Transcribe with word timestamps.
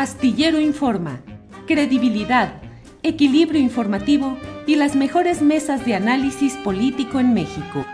Astillero 0.00 0.58
Informa, 0.58 1.20
credibilidad, 1.66 2.62
equilibrio 3.02 3.60
informativo 3.60 4.38
y 4.66 4.76
las 4.76 4.96
mejores 4.96 5.42
mesas 5.42 5.84
de 5.84 5.94
análisis 5.94 6.54
político 6.64 7.20
en 7.20 7.34
México. 7.34 7.84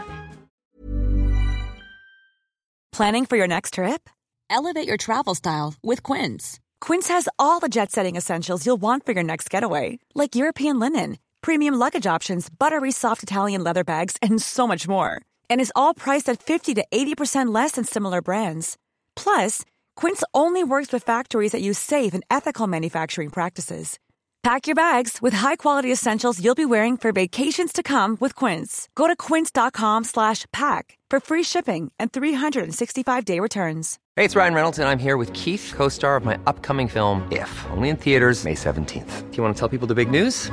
Planning 2.92 3.27
for 3.27 3.37
your 3.37 3.48
next 3.48 3.74
trip? 3.74 4.08
Elevate 4.48 4.87
your 4.87 4.96
travel 4.96 5.34
style 5.34 5.74
with 5.82 6.04
Quince. 6.04 6.61
Quince 6.80 7.08
has 7.08 7.29
all 7.40 7.58
the 7.58 7.69
jet 7.69 7.90
setting 7.90 8.14
essentials 8.14 8.64
you'll 8.64 8.80
want 8.80 9.04
for 9.04 9.10
your 9.10 9.24
next 9.24 9.50
getaway, 9.50 9.98
like 10.14 10.36
European 10.36 10.78
linen, 10.78 11.18
premium 11.42 11.74
luggage 11.74 12.06
options, 12.06 12.48
buttery 12.48 12.92
soft 12.92 13.24
Italian 13.24 13.64
leather 13.64 13.82
bags, 13.82 14.16
and 14.22 14.40
so 14.40 14.68
much 14.68 14.86
more. 14.86 15.22
And 15.50 15.60
is 15.60 15.72
all 15.74 15.92
priced 15.92 16.28
at 16.28 16.41
50 16.41 16.74
to 16.74 16.84
80% 16.92 17.52
less 17.52 17.73
than 17.73 17.82
similar 17.82 18.23
brands. 18.23 18.77
Plus, 19.16 19.64
Quince 19.97 20.23
only 20.33 20.62
works 20.62 20.92
with 20.92 21.02
factories 21.02 21.52
that 21.52 21.62
use 21.62 21.79
safe 21.79 22.15
and 22.15 22.23
ethical 22.30 22.66
manufacturing 22.66 23.30
practices. 23.30 23.98
Pack 24.43 24.69
your 24.69 24.77
bags 24.77 25.20
with 25.20 25.33
high-quality 25.34 25.91
essentials 25.91 26.41
you'll 26.41 26.55
be 26.55 26.65
wearing 26.65 26.97
for 26.97 27.11
vacations 27.11 27.73
to 27.73 27.83
come 27.83 28.17
with 28.20 28.37
Quince. 28.37 28.89
Go 28.95 29.09
to 29.09 29.17
quince.com/pack 29.17 30.98
for 31.11 31.20
free 31.20 31.43
shipping 31.43 31.91
and 31.98 32.12
365-day 32.12 33.41
returns. 33.41 33.98
Hey, 34.15 34.25
it's 34.25 34.37
Ryan 34.37 34.55
Reynolds 34.55 34.79
and 34.79 34.89
I'm 34.89 35.01
here 35.01 35.17
with 35.17 35.33
Keith, 35.33 35.73
co-star 35.75 36.17
of 36.17 36.25
my 36.25 36.39
upcoming 36.47 36.89
film 36.89 37.27
If, 37.33 37.51
only 37.70 37.89
in 37.89 37.97
theaters 37.97 38.45
May 38.45 38.55
17th. 38.55 39.31
Do 39.31 39.37
you 39.37 39.42
want 39.42 39.56
to 39.56 39.59
tell 39.59 39.69
people 39.69 39.89
the 39.89 39.95
big 39.95 40.11
news? 40.11 40.53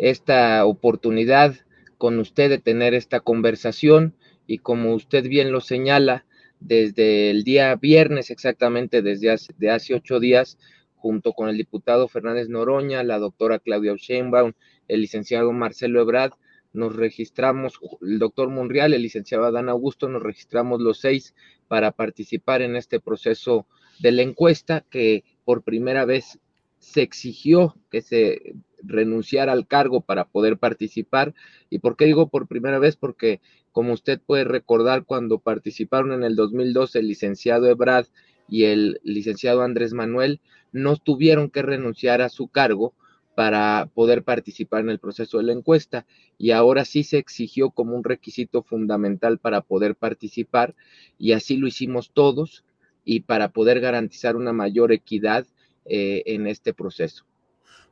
esta 0.00 0.64
oportunidad 0.64 1.56
con 1.98 2.18
usted 2.18 2.48
de 2.48 2.58
tener 2.58 2.94
esta 2.94 3.20
conversación 3.20 4.14
y 4.46 4.58
como 4.58 4.94
usted 4.94 5.28
bien 5.28 5.52
lo 5.52 5.60
señala, 5.60 6.24
desde 6.58 7.30
el 7.30 7.44
día 7.44 7.74
viernes 7.76 8.30
exactamente, 8.30 9.02
desde 9.02 9.30
hace, 9.30 9.52
de 9.58 9.70
hace 9.70 9.94
ocho 9.94 10.18
días, 10.18 10.58
junto 10.96 11.32
con 11.32 11.48
el 11.48 11.56
diputado 11.56 12.08
Fernández 12.08 12.48
Noroña, 12.48 13.02
la 13.02 13.18
doctora 13.18 13.58
Claudia 13.58 13.94
Sheinbaum, 13.96 14.52
el 14.88 15.00
licenciado 15.02 15.52
Marcelo 15.52 16.00
Ebrard, 16.00 16.32
nos 16.72 16.96
registramos, 16.96 17.78
el 18.00 18.18
doctor 18.18 18.48
Monreal, 18.48 18.94
el 18.94 19.02
licenciado 19.02 19.44
Adán 19.44 19.68
Augusto, 19.68 20.08
nos 20.08 20.22
registramos 20.22 20.80
los 20.80 21.00
seis 21.00 21.34
para 21.68 21.92
participar 21.92 22.62
en 22.62 22.76
este 22.76 23.00
proceso 23.00 23.66
de 23.98 24.12
la 24.12 24.22
encuesta 24.22 24.84
que 24.88 25.24
por 25.44 25.62
primera 25.62 26.04
vez 26.04 26.38
se 26.80 27.02
exigió 27.02 27.76
que 27.90 28.00
se 28.00 28.54
renunciara 28.82 29.52
al 29.52 29.66
cargo 29.66 30.00
para 30.00 30.24
poder 30.24 30.58
participar. 30.58 31.34
¿Y 31.68 31.78
por 31.78 31.96
qué 31.96 32.06
digo 32.06 32.28
por 32.28 32.48
primera 32.48 32.78
vez? 32.78 32.96
Porque 32.96 33.40
como 33.70 33.92
usted 33.92 34.20
puede 34.20 34.44
recordar, 34.44 35.04
cuando 35.04 35.38
participaron 35.38 36.12
en 36.12 36.24
el 36.24 36.34
2012 36.34 36.98
el 36.98 37.08
licenciado 37.08 37.68
Ebrad 37.68 38.06
y 38.48 38.64
el 38.64 39.00
licenciado 39.04 39.62
Andrés 39.62 39.92
Manuel, 39.92 40.40
no 40.72 40.96
tuvieron 40.96 41.50
que 41.50 41.62
renunciar 41.62 42.22
a 42.22 42.30
su 42.30 42.48
cargo 42.48 42.94
para 43.34 43.88
poder 43.94 44.24
participar 44.24 44.80
en 44.80 44.90
el 44.90 44.98
proceso 44.98 45.38
de 45.38 45.44
la 45.44 45.52
encuesta 45.52 46.06
y 46.36 46.50
ahora 46.50 46.84
sí 46.84 47.04
se 47.04 47.18
exigió 47.18 47.70
como 47.70 47.94
un 47.94 48.04
requisito 48.04 48.62
fundamental 48.62 49.38
para 49.38 49.60
poder 49.60 49.94
participar 49.94 50.74
y 51.16 51.32
así 51.32 51.56
lo 51.56 51.68
hicimos 51.68 52.10
todos 52.12 52.64
y 53.04 53.20
para 53.20 53.50
poder 53.50 53.80
garantizar 53.80 54.36
una 54.36 54.52
mayor 54.52 54.92
equidad 54.92 55.46
eh, 55.84 56.22
en 56.26 56.46
este 56.46 56.74
proceso. 56.74 57.24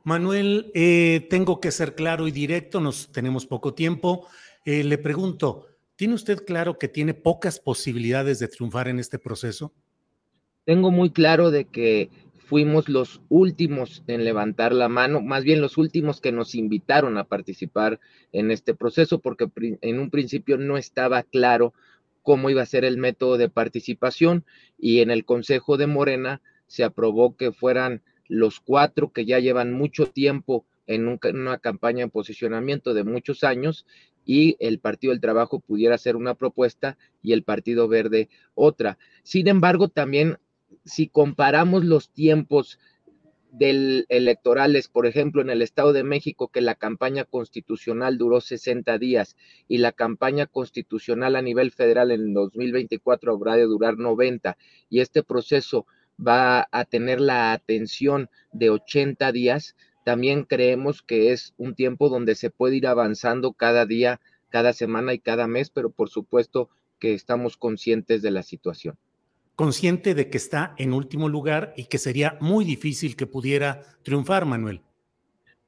Manuel, 0.03 0.71
eh, 0.73 1.27
tengo 1.29 1.59
que 1.59 1.71
ser 1.71 1.95
claro 1.95 2.27
y 2.27 2.31
directo, 2.31 2.79
nos 2.79 3.11
tenemos 3.11 3.45
poco 3.45 3.73
tiempo. 3.73 4.27
Eh, 4.65 4.83
le 4.83 4.97
pregunto, 4.97 5.67
¿tiene 5.95 6.13
usted 6.13 6.45
claro 6.45 6.77
que 6.77 6.87
tiene 6.87 7.13
pocas 7.13 7.59
posibilidades 7.59 8.39
de 8.39 8.47
triunfar 8.47 8.87
en 8.87 8.99
este 8.99 9.19
proceso? 9.19 9.73
Tengo 10.65 10.91
muy 10.91 11.09
claro 11.09 11.51
de 11.51 11.65
que 11.65 12.09
fuimos 12.49 12.89
los 12.89 13.21
últimos 13.29 14.03
en 14.07 14.23
levantar 14.23 14.73
la 14.73 14.89
mano, 14.89 15.21
más 15.21 15.43
bien 15.43 15.61
los 15.61 15.77
últimos 15.77 16.21
que 16.21 16.31
nos 16.31 16.55
invitaron 16.55 17.17
a 17.17 17.25
participar 17.25 17.99
en 18.31 18.49
este 18.49 18.73
proceso, 18.73 19.19
porque 19.19 19.47
en 19.81 19.99
un 19.99 20.09
principio 20.09 20.57
no 20.57 20.77
estaba 20.77 21.21
claro 21.23 21.73
cómo 22.23 22.49
iba 22.49 22.61
a 22.61 22.65
ser 22.65 22.85
el 22.85 22.97
método 22.97 23.37
de 23.37 23.49
participación 23.49 24.45
y 24.77 25.01
en 25.01 25.11
el 25.11 25.25
Consejo 25.25 25.77
de 25.77 25.87
Morena 25.87 26.41
se 26.69 26.83
aprobó 26.83 27.35
que 27.35 27.51
fueran 27.51 28.03
los 28.27 28.59
cuatro 28.59 29.11
que 29.11 29.25
ya 29.25 29.39
llevan 29.39 29.73
mucho 29.73 30.05
tiempo 30.05 30.65
en, 30.85 31.07
una 31.07 31.57
campaña 31.57 32.03
en 32.03 32.11
posicionamiento 32.11 32.93
de 32.93 33.03
muchos 33.03 33.43
años 33.43 33.85
y 34.23 34.55
el 34.59 34.79
Partido 34.79 35.11
del 35.11 35.19
Trabajo 35.19 35.59
pudiera 35.59 35.95
hacer 35.95 36.15
una 36.15 36.35
propuesta 36.35 36.97
y 37.23 37.33
el 37.33 37.43
Partido 37.43 37.87
Verde 37.87 38.29
otra. 38.53 38.99
Sin 39.23 39.47
embargo, 39.47 39.89
también 39.89 40.37
si 40.85 41.07
comparamos 41.07 41.83
los 41.83 42.11
tiempos 42.11 42.79
electorales, 43.59 44.89
por 44.89 45.07
ejemplo, 45.07 45.41
en 45.41 45.49
el 45.49 45.63
Estado 45.63 45.91
de 45.91 46.03
México, 46.03 46.49
que 46.49 46.61
la 46.61 46.75
campaña 46.75 47.25
constitucional 47.25 48.19
duró 48.19 48.41
60 48.41 48.99
días 48.99 49.35
y 49.67 49.79
la 49.79 49.91
campaña 49.91 50.45
constitucional 50.45 51.35
a 51.35 51.41
nivel 51.41 51.71
federal 51.71 52.11
en 52.11 52.33
2024 52.33 53.33
habrá 53.33 53.55
de 53.55 53.63
durar 53.63 53.97
90 53.97 54.55
y 54.89 54.99
este 54.99 55.23
proceso 55.23 55.87
va 56.25 56.67
a 56.71 56.85
tener 56.85 57.21
la 57.21 57.53
atención 57.53 58.29
de 58.51 58.69
80 58.69 59.31
días, 59.31 59.75
también 60.03 60.43
creemos 60.43 61.01
que 61.01 61.31
es 61.31 61.53
un 61.57 61.75
tiempo 61.75 62.09
donde 62.09 62.35
se 62.35 62.49
puede 62.49 62.77
ir 62.77 62.87
avanzando 62.87 63.53
cada 63.53 63.85
día, 63.85 64.19
cada 64.49 64.73
semana 64.73 65.13
y 65.13 65.19
cada 65.19 65.47
mes, 65.47 65.69
pero 65.69 65.91
por 65.91 66.09
supuesto 66.09 66.69
que 66.99 67.13
estamos 67.13 67.57
conscientes 67.57 68.21
de 68.21 68.31
la 68.31 68.43
situación. 68.43 68.97
Consciente 69.55 70.15
de 70.15 70.29
que 70.29 70.37
está 70.37 70.73
en 70.77 70.93
último 70.93 71.29
lugar 71.29 71.73
y 71.75 71.85
que 71.85 71.97
sería 71.97 72.37
muy 72.39 72.65
difícil 72.65 73.15
que 73.15 73.27
pudiera 73.27 73.81
triunfar, 74.03 74.45
Manuel. 74.45 74.81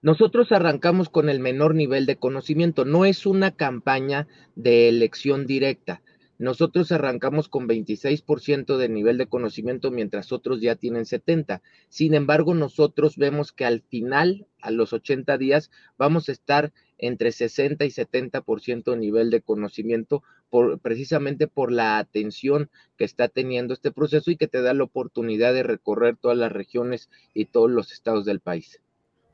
Nosotros 0.02 0.52
arrancamos 0.52 1.10
con 1.10 1.30
el 1.30 1.40
menor 1.40 1.76
nivel 1.76 2.06
de 2.06 2.16
conocimiento. 2.16 2.86
No 2.86 3.06
es 3.06 3.26
una 3.26 3.52
campaña 3.52 4.28
de 4.56 4.90
elección 4.90 5.46
directa. 5.46 6.02
Nosotros 6.42 6.92
arrancamos 6.92 7.50
con 7.50 7.68
26% 7.68 8.78
de 8.78 8.90
nivel 8.90 9.20
de 9.20 9.28
conocimiento, 9.28 9.92
mientras 9.92 10.32
otros 10.32 10.60
ya 10.60 10.76
tienen 10.76 11.06
70. 11.06 11.62
Sin 11.88 12.16
embargo, 12.16 12.56
nosotros 12.56 13.16
vemos 13.16 13.52
que 13.52 13.64
al 13.64 13.82
final, 13.82 14.48
a 14.60 14.72
los 14.72 14.92
80 14.92 15.38
días, 15.38 15.70
vamos 16.00 16.30
a 16.30 16.32
estar 16.32 16.74
entre 16.98 17.32
60 17.32 17.86
y 17.86 17.90
70% 17.90 18.90
de 18.90 18.98
nivel 18.98 19.30
de 19.30 19.42
conocimiento, 19.42 20.24
por, 20.50 20.80
precisamente 20.80 21.48
por 21.48 21.72
la 21.72 22.00
atención 22.00 22.72
que 22.98 23.04
está 23.06 23.28
teniendo 23.28 23.76
este 23.76 23.92
proceso 23.92 24.32
y 24.32 24.36
que 24.36 24.48
te 24.48 24.64
da 24.64 24.74
la 24.74 24.86
oportunidad 24.86 25.54
de 25.54 25.62
recorrer 25.62 26.18
todas 26.18 26.40
las 26.40 26.52
regiones 26.52 27.12
y 27.36 27.46
todos 27.46 27.70
los 27.70 27.92
estados 27.92 28.26
del 28.26 28.40
país. 28.40 28.82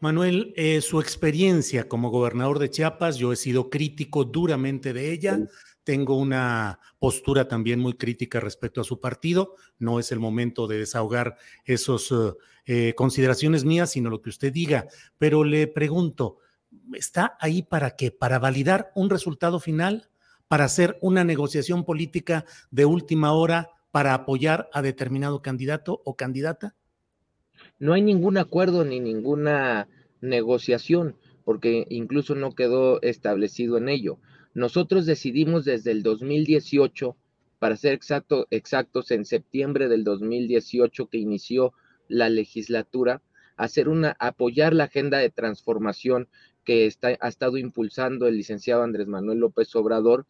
Manuel, 0.01 0.53
eh, 0.57 0.81
su 0.81 0.99
experiencia 0.99 1.87
como 1.87 2.09
gobernador 2.09 2.59
de 2.59 2.69
Chiapas, 2.69 3.15
yo 3.17 3.31
he 3.31 3.37
sido 3.37 3.69
crítico 3.69 4.25
duramente 4.25 4.91
de 4.91 5.13
ella 5.13 5.47
tengo 5.87 6.17
una 6.17 6.81
postura 6.99 7.47
también 7.47 7.79
muy 7.79 7.93
crítica 7.93 8.41
respecto 8.41 8.81
a 8.81 8.83
su 8.83 8.99
partido. 8.99 9.55
No 9.79 10.01
es 10.01 10.11
el 10.11 10.19
momento 10.19 10.67
de 10.67 10.79
desahogar 10.79 11.37
esas 11.63 12.13
eh, 12.65 12.93
consideraciones 12.93 13.63
mías, 13.63 13.91
sino 13.91 14.09
lo 14.09 14.21
que 14.21 14.29
usted 14.29 14.51
diga. 14.51 14.87
Pero 15.17 15.45
le 15.45 15.65
pregunto, 15.65 16.39
¿está 16.93 17.37
ahí 17.39 17.63
para 17.63 17.95
qué? 17.95 18.11
¿Para 18.11 18.37
validar 18.37 18.91
un 18.95 19.09
resultado 19.09 19.61
final? 19.61 20.09
¿Para 20.49 20.65
hacer 20.65 20.97
una 21.01 21.23
negociación 21.23 21.85
política 21.85 22.43
de 22.69 22.83
última 22.83 23.31
hora 23.31 23.69
para 23.91 24.13
apoyar 24.13 24.69
a 24.73 24.81
determinado 24.81 25.41
candidato 25.41 26.01
o 26.03 26.17
candidata? 26.17 26.75
No 27.79 27.93
hay 27.93 28.01
ningún 28.01 28.37
acuerdo 28.37 28.83
ni 28.83 28.99
ninguna 28.99 29.87
negociación, 30.19 31.15
porque 31.45 31.85
incluso 31.87 32.35
no 32.35 32.55
quedó 32.55 33.01
establecido 33.01 33.77
en 33.77 33.87
ello. 33.87 34.19
Nosotros 34.57 35.05
decidimos 35.05 35.65
desde 35.65 35.91
el 35.91 36.01
2018, 36.01 37.15
para 37.59 37.77
ser 37.77 37.93
exacto, 37.93 38.47
exactos, 38.49 39.11
en 39.11 39.23
septiembre 39.23 39.87
del 39.87 40.03
2018 40.03 41.09
que 41.09 41.19
inició 41.19 41.73
la 42.07 42.27
legislatura, 42.29 43.21
hacer 43.55 43.87
una, 43.87 44.17
apoyar 44.19 44.73
la 44.73 44.85
agenda 44.85 45.19
de 45.19 45.29
transformación 45.29 46.27
que 46.63 46.91
ha 47.21 47.27
estado 47.27 47.57
impulsando 47.59 48.25
el 48.25 48.37
licenciado 48.37 48.81
Andrés 48.81 49.05
Manuel 49.05 49.37
López 49.37 49.75
Obrador 49.75 50.25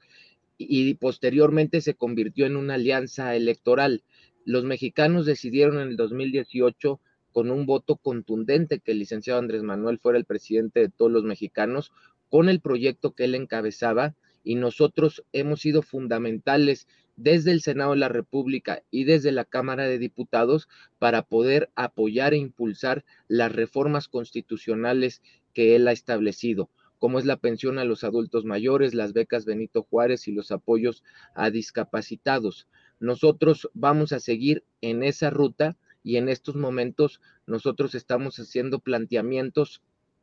y, 0.58 0.90
y 0.90 0.94
posteriormente 0.96 1.80
se 1.80 1.94
convirtió 1.94 2.48
en 2.48 2.58
una 2.58 2.74
alianza 2.74 3.34
electoral. 3.34 4.04
Los 4.44 4.66
mexicanos 4.66 5.26
decidieron 5.26 5.80
en 5.80 5.88
el 5.88 5.96
2018 5.96 7.00
con 7.32 7.50
un 7.50 7.66
voto 7.66 7.96
contundente 7.96 8.80
que 8.80 8.92
el 8.92 9.00
licenciado 9.00 9.40
Andrés 9.40 9.64
Manuel 9.64 10.00
fuera 10.00 10.18
el 10.18 10.26
presidente 10.26 10.82
de 10.82 10.90
todos 10.90 11.14
los 11.14 11.24
mexicanos 11.24 11.94
con 12.30 12.50
el 12.50 12.60
proyecto 12.60 13.14
que 13.14 13.26
él 13.26 13.36
encabezaba 13.36 14.16
y 14.44 14.56
nosotros 14.56 15.24
hemos 15.34 15.62
sido 15.62 15.82
fundamentales 15.82 16.88
desde 17.18 17.52
el 17.52 17.62
Senado 17.62 17.92
de 17.92 17.98
la 17.98 18.10
República 18.10 18.84
y 18.92 19.04
desde 19.04 19.32
la 19.32 19.44
Cámara 19.44 19.84
de 19.88 19.98
Diputados 19.98 20.70
para 21.00 21.24
poder 21.24 21.70
apoyar 21.76 22.34
e 22.34 22.38
impulsar 22.38 23.04
las 23.28 23.52
reformas 23.52 24.08
constitucionales 24.08 25.22
que 25.54 25.76
él 25.76 25.88
ha 25.88 25.92
establecido, 25.92 26.70
como 27.00 27.20
es 27.20 27.26
la 27.26 27.38
pensión 27.38 27.80
a 27.80 27.86
los 27.86 28.04
adultos 28.04 28.46
mayores, 28.46 28.94
las 28.94 29.14
becas 29.14 29.46
Benito 29.46 29.84
Juárez 29.84 30.28
y 30.28 30.32
los 30.32 30.52
apoyos 30.52 31.04
a 31.34 31.50
discapacitados. 31.50 32.68
Nosotros 33.00 33.70
vamos 33.74 34.14
a 34.14 34.20
seguir 34.20 34.64
en 34.82 35.04
esa 35.04 35.30
ruta 35.30 35.76
y 36.04 36.18
en 36.18 36.30
estos 36.30 36.56
momentos 36.56 37.20
nosotros 37.48 37.96
estamos 37.96 38.38
haciendo 38.40 38.80
planteamientos 38.80 39.82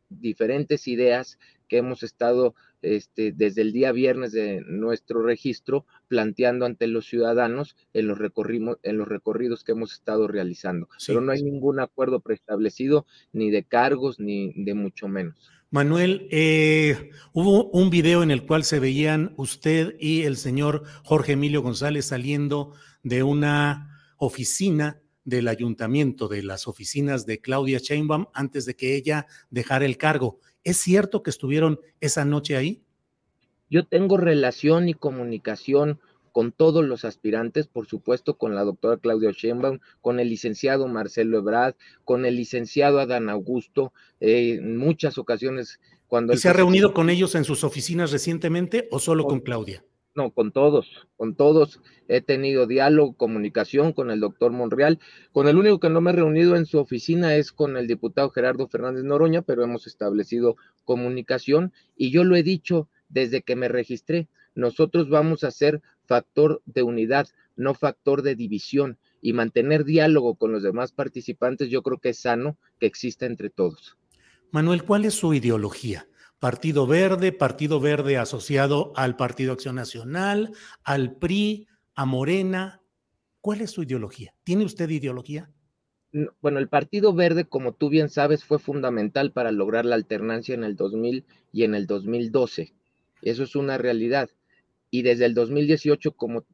diferentes 0.09 0.87
ideas 0.89 1.39
que 1.69 1.79
hemos 1.79 2.03
estado 2.03 2.55
este, 2.83 3.33
desde 3.33 3.62
el 3.62 3.73
día 3.73 3.93
viernes 3.93 4.33
de 4.33 4.61
nuestro 4.67 5.23
registro 5.23 5.87
planteando 6.06 6.67
ante 6.67 6.87
los 6.87 7.06
ciudadanos 7.06 7.77
en 7.95 8.09
los, 8.09 8.19
en 8.83 8.99
los 8.99 9.09
recorridos 9.09 9.65
que 9.65 9.73
hemos 9.73 9.95
estado 9.95 10.29
realizando. 10.29 10.89
Pero 11.06 11.21
no 11.21 11.33
hay 11.33 11.43
ningún 11.43 11.81
acuerdo 11.81 12.21
preestablecido 12.21 13.06
ni 13.33 13.51
de 13.51 13.65
cargos 13.65 14.21
ni 14.21 14.53
de 14.55 14.75
mucho 14.75 15.09
menos. 15.09 15.51
Manuel, 15.71 16.29
eh, 16.31 17.11
hubo 17.33 17.71
un 17.71 17.91
video 17.91 18.23
en 18.23 18.31
el 18.31 18.47
cual 18.47 18.65
se 18.65 18.79
veían 18.79 19.35
usted 19.37 19.97
y 19.99 20.23
el 20.23 20.37
señor 20.37 20.85
Jorge 21.03 21.33
Emilio 21.33 21.62
González 21.62 22.05
saliendo 22.05 22.75
de 23.03 23.23
una 23.23 24.15
oficina 24.17 25.01
del 25.25 25.49
ayuntamiento, 25.49 26.29
de 26.29 26.43
las 26.43 26.69
oficinas 26.69 27.26
de 27.26 27.41
Claudia 27.41 27.79
Sheinbaum 27.79 28.26
antes 28.35 28.67
de 28.67 28.76
que 28.76 28.94
ella 28.94 29.26
dejara 29.50 29.85
el 29.85 29.97
cargo. 29.97 30.38
¿Es 30.62 30.76
cierto 30.79 31.23
que 31.23 31.31
estuvieron 31.31 31.81
esa 32.00 32.25
noche 32.25 32.56
ahí? 32.56 32.82
Yo 33.71 33.87
tengo 33.87 34.17
relación 34.17 34.88
y 34.88 34.94
comunicación 34.94 35.99
con 36.32 36.50
todos 36.50 36.85
los 36.85 37.05
aspirantes, 37.05 37.69
por 37.69 37.87
supuesto 37.87 38.37
con 38.37 38.55
la 38.55 38.65
doctora 38.65 38.97
Claudia 38.97 39.31
Sheinbaum, 39.31 39.79
con 40.00 40.19
el 40.19 40.29
licenciado 40.29 40.88
Marcelo 40.88 41.38
Ebrard, 41.38 41.77
con 42.05 42.27
el 42.27 42.37
licenciado 42.37 42.99
Adán 42.99 43.29
Augusto, 43.29 43.93
eh, 44.20 44.56
en 44.59 44.77
muchas 44.77 45.17
ocasiones 45.17 45.79
cuando... 46.09 46.32
¿Y 46.32 46.38
se 46.38 46.49
ha 46.49 46.53
reunido 46.53 46.93
con 46.93 47.09
ellos 47.09 47.37
en 47.37 47.44
sus 47.44 47.62
oficinas 47.62 48.11
recientemente 48.11 48.88
o 48.91 48.99
solo 48.99 49.27
con 49.27 49.41
Claudia? 49.41 49.85
No, 50.15 50.31
con 50.31 50.53
todos, 50.53 51.09
con 51.17 51.35
todos 51.35 51.81
he 52.07 52.21
tenido 52.21 52.69
diálogo, 52.69 53.15
comunicación 53.15 53.93
con 53.93 54.13
el 54.13 54.21
doctor 54.21 54.53
Monreal. 54.53 55.01
Con 55.33 55.49
el 55.49 55.57
único 55.57 55.81
que 55.81 55.91
no 55.91 56.01
me 56.01 56.11
he 56.11 56.15
reunido 56.15 56.55
en 56.55 56.67
su 56.67 56.79
oficina 56.79 57.35
es 57.35 57.51
con 57.51 57.77
el 57.77 57.89
diputado 57.89 58.31
Gerardo 58.31 58.69
Fernández 58.69 59.03
Noroña, 59.03 59.43
pero 59.43 59.65
hemos 59.65 59.89
establecido 59.89 60.57
comunicación 60.85 61.73
y 61.97 62.13
yo 62.13 62.23
lo 62.23 62.37
he 62.37 62.45
dicho 62.45 62.89
desde 63.09 63.43
que 63.43 63.57
me 63.57 63.69
registré. 63.69 64.29
Nosotros 64.55 65.09
vamos 65.09 65.43
a 65.43 65.51
ser 65.51 65.83
factor 66.07 66.63
de 66.65 66.85
unidad, 66.85 67.27
no 67.57 67.75
factor 67.75 68.23
de 68.23 68.37
división 68.37 68.99
y 69.21 69.33
mantener 69.33 69.85
diálogo 69.85 70.37
con 70.37 70.53
los 70.53 70.63
demás 70.63 70.93
participantes, 70.93 71.71
yo 71.71 71.83
creo 71.83 71.99
que 71.99 72.11
es 72.11 72.21
sano 72.21 72.57
que 72.79 72.87
exista 72.87 73.27
entre 73.27 73.51
todos. 73.51 73.97
Manuel, 74.53 74.85
¿cuál 74.85 75.07
es 75.07 75.15
su 75.15 75.35
ideología? 75.35 76.07
Partido 76.44 76.87
Verde, 76.87 77.32
Partido 77.32 77.81
Verde 77.81 78.19
asociado 78.19 78.93
al 78.96 79.17
Partido 79.17 79.55
Acción 79.55 79.76
Nacional, 79.76 80.52
al 80.82 81.17
PRI, 81.17 81.67
a 81.94 82.05
Morena. 82.05 82.82
¿Cuál 83.41 83.62
es 83.62 83.70
su 83.70 83.82
ideología? 83.82 84.35
¿Tiene 84.44 84.67
usted 84.67 84.91
ideología? 84.91 85.50
Bueno, 86.43 86.58
el 86.58 86.69
Partido 86.69 87.14
Verde, 87.14 87.46
como 87.46 87.73
tú 87.73 87.88
bien 87.88 88.11
sabes, 88.11 88.44
fue 88.44 88.58
fundamental 88.58 89.32
para 89.32 89.52
lograr 89.52 89.87
la 89.87 89.94
alternancia 89.94 90.55
en 90.55 90.64
el 90.64 90.76
2000 90.76 91.25
y 91.50 91.62
en 91.62 91.75
el 91.75 91.87
2012. 91.87 92.75
Eso 93.23 93.43
es 93.43 93.56
una 93.56 93.79
realidad. 93.79 94.29
Y 94.91 95.00
desde 95.00 95.25
el 95.25 95.32
2018, 95.32 96.12
como 96.12 96.44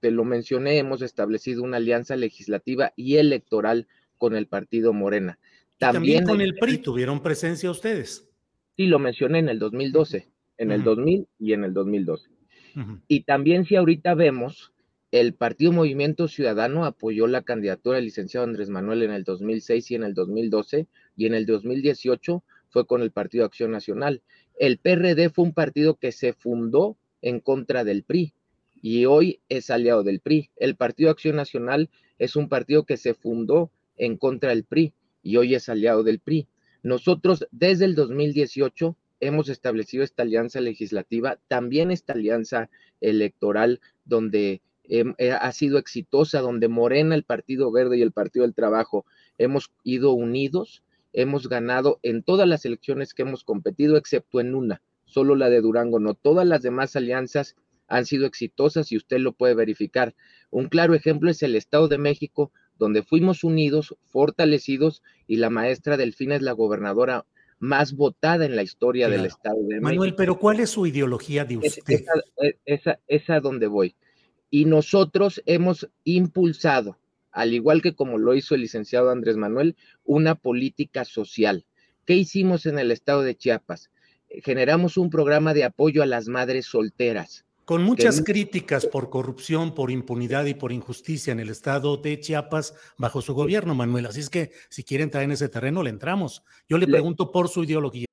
te 0.00 0.10
lo 0.10 0.24
mencioné, 0.24 0.78
hemos 0.78 1.00
establecido 1.00 1.62
una 1.62 1.76
alianza 1.76 2.16
legislativa 2.16 2.92
y 2.96 3.18
electoral 3.18 3.86
con 4.16 4.34
el 4.34 4.48
Partido 4.48 4.92
Morena. 4.92 5.38
También, 5.78 6.24
con 6.24 6.40
el 6.40 6.56
PRI 6.56 6.78
tuvieron 6.78 7.22
presencia 7.22 7.70
ustedes. 7.70 8.27
Sí, 8.78 8.86
lo 8.86 9.00
mencioné 9.00 9.40
en 9.40 9.48
el 9.48 9.58
2012, 9.58 10.28
en 10.56 10.70
el 10.70 10.84
2000 10.84 11.26
y 11.40 11.52
en 11.52 11.64
el 11.64 11.74
2012. 11.74 12.30
Y 13.08 13.24
también 13.24 13.64
si 13.64 13.74
ahorita 13.74 14.14
vemos, 14.14 14.72
el 15.10 15.34
Partido 15.34 15.72
Movimiento 15.72 16.28
Ciudadano 16.28 16.84
apoyó 16.84 17.26
la 17.26 17.42
candidatura 17.42 17.96
del 17.96 18.04
licenciado 18.04 18.46
Andrés 18.46 18.68
Manuel 18.68 19.02
en 19.02 19.10
el 19.10 19.24
2006 19.24 19.90
y 19.90 19.94
en 19.96 20.04
el 20.04 20.14
2012, 20.14 20.86
y 21.16 21.26
en 21.26 21.34
el 21.34 21.44
2018 21.44 22.44
fue 22.68 22.86
con 22.86 23.02
el 23.02 23.10
Partido 23.10 23.44
Acción 23.44 23.72
Nacional. 23.72 24.22
El 24.56 24.78
PRD 24.78 25.28
fue 25.28 25.46
un 25.46 25.54
partido 25.54 25.96
que 25.96 26.12
se 26.12 26.32
fundó 26.32 26.96
en 27.20 27.40
contra 27.40 27.82
del 27.82 28.04
PRI 28.04 28.32
y 28.80 29.06
hoy 29.06 29.40
es 29.48 29.70
aliado 29.70 30.04
del 30.04 30.20
PRI. 30.20 30.50
El 30.54 30.76
Partido 30.76 31.10
Acción 31.10 31.34
Nacional 31.34 31.90
es 32.20 32.36
un 32.36 32.48
partido 32.48 32.84
que 32.84 32.96
se 32.96 33.14
fundó 33.14 33.72
en 33.96 34.16
contra 34.16 34.50
del 34.50 34.62
PRI 34.62 34.92
y 35.20 35.36
hoy 35.36 35.56
es 35.56 35.68
aliado 35.68 36.04
del 36.04 36.20
PRI. 36.20 36.46
Nosotros 36.82 37.46
desde 37.50 37.84
el 37.84 37.94
2018 37.94 38.96
hemos 39.20 39.48
establecido 39.48 40.04
esta 40.04 40.22
alianza 40.22 40.60
legislativa, 40.60 41.38
también 41.48 41.90
esta 41.90 42.12
alianza 42.12 42.70
electoral 43.00 43.80
donde 44.04 44.62
em, 44.84 45.14
eh, 45.18 45.32
ha 45.32 45.52
sido 45.52 45.78
exitosa, 45.78 46.40
donde 46.40 46.68
Morena, 46.68 47.14
el 47.14 47.24
Partido 47.24 47.70
Verde 47.72 47.98
y 47.98 48.02
el 48.02 48.12
Partido 48.12 48.44
del 48.44 48.54
Trabajo 48.54 49.04
hemos 49.36 49.72
ido 49.82 50.12
unidos, 50.12 50.82
hemos 51.12 51.48
ganado 51.48 51.98
en 52.02 52.22
todas 52.22 52.48
las 52.48 52.64
elecciones 52.64 53.12
que 53.12 53.22
hemos 53.22 53.44
competido, 53.44 53.96
excepto 53.96 54.40
en 54.40 54.54
una, 54.54 54.82
solo 55.04 55.34
la 55.34 55.50
de 55.50 55.60
Durango, 55.60 55.98
no 55.98 56.14
todas 56.14 56.46
las 56.46 56.62
demás 56.62 56.94
alianzas 56.96 57.56
han 57.88 58.04
sido 58.04 58.26
exitosas 58.26 58.92
y 58.92 58.96
usted 58.96 59.18
lo 59.18 59.32
puede 59.32 59.54
verificar. 59.54 60.14
Un 60.50 60.68
claro 60.68 60.94
ejemplo 60.94 61.30
es 61.30 61.42
el 61.42 61.56
Estado 61.56 61.88
de 61.88 61.98
México, 61.98 62.52
donde 62.78 63.02
fuimos 63.02 63.44
unidos, 63.44 63.96
fortalecidos, 64.06 65.02
y 65.26 65.36
la 65.36 65.50
maestra 65.50 65.96
Delfina 65.96 66.36
es 66.36 66.42
la 66.42 66.52
gobernadora 66.52 67.26
más 67.58 67.94
votada 67.94 68.46
en 68.46 68.54
la 68.54 68.62
historia 68.62 69.08
del 69.08 69.26
Estado 69.26 69.56
de 69.56 69.80
México. 69.80 69.82
Manuel, 69.82 70.14
pero 70.14 70.38
¿cuál 70.38 70.60
es 70.60 70.70
su 70.70 70.86
ideología 70.86 71.44
de 71.44 71.56
usted? 71.56 72.04
esa, 72.64 73.00
esa, 73.08 73.34
a 73.34 73.40
donde 73.40 73.66
voy. 73.66 73.96
Y 74.50 74.64
nosotros 74.64 75.42
hemos 75.44 75.88
impulsado, 76.04 76.98
al 77.32 77.52
igual 77.52 77.82
que 77.82 77.94
como 77.94 78.16
lo 78.16 78.34
hizo 78.34 78.54
el 78.54 78.62
licenciado 78.62 79.10
Andrés 79.10 79.36
Manuel, 79.36 79.76
una 80.04 80.36
política 80.36 81.04
social. 81.04 81.66
¿Qué 82.06 82.14
hicimos 82.14 82.64
en 82.64 82.78
el 82.78 82.90
estado 82.90 83.22
de 83.22 83.36
Chiapas? 83.36 83.90
Generamos 84.30 84.96
un 84.96 85.10
programa 85.10 85.52
de 85.52 85.64
apoyo 85.64 86.02
a 86.02 86.06
las 86.06 86.28
madres 86.28 86.66
solteras 86.66 87.44
con 87.68 87.82
muchas 87.82 88.22
críticas 88.22 88.86
por 88.86 89.10
corrupción, 89.10 89.74
por 89.74 89.90
impunidad 89.90 90.46
y 90.46 90.54
por 90.54 90.72
injusticia 90.72 91.32
en 91.32 91.38
el 91.38 91.50
estado 91.50 91.98
de 91.98 92.18
Chiapas 92.18 92.72
bajo 92.96 93.20
su 93.20 93.34
gobierno, 93.34 93.74
Manuel. 93.74 94.06
Así 94.06 94.20
es 94.20 94.30
que 94.30 94.52
si 94.70 94.84
quiere 94.84 95.04
entrar 95.04 95.22
en 95.22 95.32
ese 95.32 95.50
terreno, 95.50 95.82
le 95.82 95.90
entramos. 95.90 96.42
Yo 96.66 96.78
le 96.78 96.86
pregunto 96.86 97.30
por 97.30 97.50
su 97.50 97.64
ideología. 97.64 98.06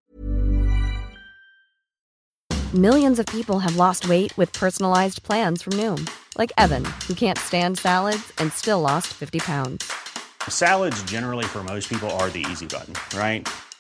Millions 2.74 3.18
of 3.18 3.26
people 3.28 3.60
have 3.60 3.78
lost 3.78 4.10
weight 4.10 4.38
with 4.38 4.52
personalized 4.52 5.24
plans 5.24 5.64
from 5.64 5.72
Noom, 5.78 6.06
like 6.38 6.52
Evan, 6.58 6.84
who 7.08 7.14
can't 7.16 7.40
stand 7.40 7.78
salads 7.78 8.34
and 8.38 8.52
still 8.52 8.82
lost 8.82 9.14
50 9.14 9.40
pounds. 9.40 9.90
Salads 10.50 11.02
generally 11.04 11.46
for 11.46 11.64
most 11.64 11.88
people 11.88 12.10
are 12.20 12.30
the 12.30 12.46
easy 12.52 12.66
button, 12.66 12.94
right? 13.18 13.48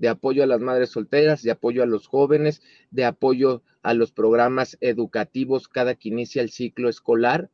de 0.00 0.08
apoyo 0.08 0.42
a 0.42 0.46
las 0.46 0.60
madres 0.60 0.90
solteras, 0.90 1.42
de 1.42 1.50
apoyo 1.50 1.82
a 1.82 1.86
los 1.86 2.06
jóvenes, 2.06 2.62
de 2.90 3.04
apoyo 3.04 3.62
a 3.82 3.92
los 3.92 4.12
programas 4.12 4.78
educativos 4.80 5.68
cada 5.68 5.94
que 5.94 6.08
inicia 6.08 6.40
el 6.40 6.50
ciclo 6.50 6.88
escolar. 6.88 7.50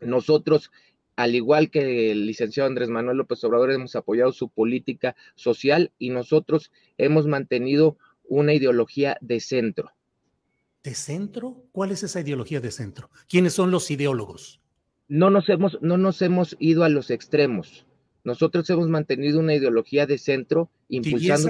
Nosotros, 0.00 0.70
al 1.16 1.34
igual 1.34 1.70
que 1.70 2.12
el 2.12 2.26
licenciado 2.26 2.68
Andrés 2.68 2.90
Manuel 2.90 3.18
López 3.18 3.42
Obrador, 3.42 3.72
hemos 3.72 3.96
apoyado 3.96 4.30
su 4.30 4.48
política 4.48 5.16
social 5.34 5.90
y 5.98 6.10
nosotros 6.10 6.70
hemos 6.96 7.26
mantenido 7.26 7.98
una 8.22 8.54
ideología 8.54 9.18
de 9.20 9.40
centro. 9.40 9.90
¿De 10.84 10.94
centro? 10.94 11.64
¿Cuál 11.72 11.90
es 11.90 12.04
esa 12.04 12.20
ideología 12.20 12.60
de 12.60 12.70
centro? 12.70 13.10
¿Quiénes 13.28 13.52
son 13.52 13.72
los 13.72 13.90
ideólogos? 13.90 14.60
No 15.08 15.28
nos 15.28 15.48
hemos, 15.48 15.76
no 15.82 15.98
nos 15.98 16.22
hemos 16.22 16.56
ido 16.60 16.84
a 16.84 16.88
los 16.88 17.10
extremos. 17.10 17.84
Nosotros 18.28 18.68
hemos 18.68 18.88
mantenido 18.88 19.40
una 19.40 19.54
ideología 19.54 20.06
de 20.06 20.18
centro, 20.18 20.70
impulsando. 20.90 21.48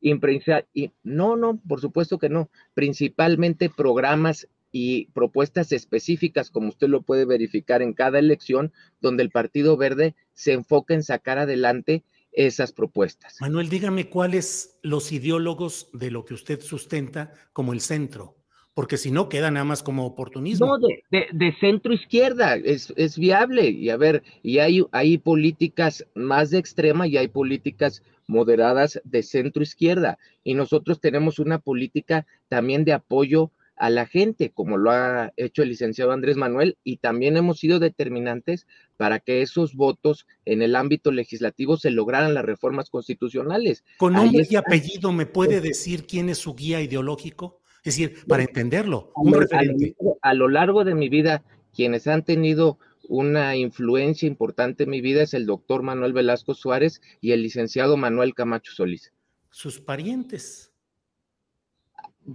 Y, 0.00 0.90
no, 1.02 1.36
no, 1.36 1.60
por 1.68 1.82
supuesto 1.82 2.18
que 2.18 2.30
no. 2.30 2.48
Principalmente 2.72 3.68
programas 3.68 4.48
y 4.72 5.06
propuestas 5.12 5.72
específicas, 5.72 6.50
como 6.50 6.68
usted 6.68 6.88
lo 6.88 7.02
puede 7.02 7.26
verificar 7.26 7.82
en 7.82 7.92
cada 7.92 8.18
elección, 8.18 8.72
donde 9.02 9.22
el 9.22 9.30
Partido 9.30 9.76
Verde 9.76 10.14
se 10.32 10.54
enfoca 10.54 10.94
en 10.94 11.02
sacar 11.02 11.38
adelante 11.38 12.02
esas 12.32 12.72
propuestas. 12.72 13.36
Manuel, 13.42 13.68
dígame 13.68 14.08
cuáles 14.08 14.78
los 14.82 15.12
ideólogos 15.12 15.90
de 15.92 16.10
lo 16.10 16.24
que 16.24 16.32
usted 16.32 16.62
sustenta 16.62 17.34
como 17.52 17.74
el 17.74 17.82
centro 17.82 18.39
porque 18.74 18.96
si 18.96 19.10
no 19.10 19.28
queda 19.28 19.50
nada 19.50 19.64
más 19.64 19.82
como 19.82 20.06
oportunismo. 20.06 20.66
No, 20.66 20.78
de, 21.10 21.56
centro 21.60 21.92
izquierda, 21.92 22.56
es, 22.56 22.92
es, 22.96 23.18
viable. 23.18 23.68
Y 23.70 23.90
a 23.90 23.96
ver, 23.96 24.22
y 24.42 24.58
hay, 24.58 24.84
hay 24.92 25.18
políticas 25.18 26.06
más 26.14 26.50
de 26.50 26.58
extrema 26.58 27.06
y 27.06 27.16
hay 27.16 27.28
políticas 27.28 28.02
moderadas 28.26 29.00
de 29.04 29.22
centro 29.22 29.62
izquierda. 29.62 30.18
Y 30.44 30.54
nosotros 30.54 31.00
tenemos 31.00 31.38
una 31.38 31.58
política 31.58 32.26
también 32.48 32.84
de 32.84 32.92
apoyo 32.92 33.50
a 33.76 33.88
la 33.88 34.06
gente, 34.06 34.50
como 34.50 34.76
lo 34.76 34.90
ha 34.90 35.32
hecho 35.36 35.62
el 35.62 35.70
licenciado 35.70 36.12
Andrés 36.12 36.36
Manuel, 36.36 36.76
y 36.84 36.98
también 36.98 37.38
hemos 37.38 37.58
sido 37.58 37.78
determinantes 37.78 38.66
para 38.98 39.20
que 39.20 39.40
esos 39.40 39.74
votos 39.74 40.26
en 40.44 40.60
el 40.60 40.76
ámbito 40.76 41.12
legislativo 41.12 41.78
se 41.78 41.90
lograran 41.90 42.34
las 42.34 42.44
reformas 42.44 42.90
constitucionales. 42.90 43.82
Con 43.96 44.12
nombre 44.12 44.46
y 44.48 44.56
apellido, 44.56 45.12
¿me 45.12 45.24
puede 45.24 45.62
decir 45.62 46.06
quién 46.06 46.28
es 46.28 46.38
su 46.38 46.54
guía 46.54 46.82
ideológico? 46.82 47.59
Es 47.82 47.96
decir, 47.96 48.24
para 48.26 48.42
entenderlo, 48.42 49.10
un 49.16 49.32
referente. 49.32 49.96
A 50.22 50.34
lo 50.34 50.48
largo 50.48 50.84
de 50.84 50.94
mi 50.94 51.08
vida, 51.08 51.42
quienes 51.74 52.06
han 52.06 52.24
tenido 52.24 52.78
una 53.08 53.56
influencia 53.56 54.28
importante 54.28 54.84
en 54.84 54.90
mi 54.90 55.00
vida 55.00 55.22
es 55.22 55.34
el 55.34 55.46
doctor 55.46 55.82
Manuel 55.82 56.12
Velasco 56.12 56.54
Suárez 56.54 57.00
y 57.20 57.32
el 57.32 57.42
licenciado 57.42 57.96
Manuel 57.96 58.34
Camacho 58.34 58.72
Solís. 58.72 59.12
Sus 59.50 59.80
parientes. 59.80 60.70